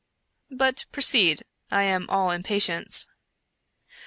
[0.49, 3.05] "But proceed— I am all impatience."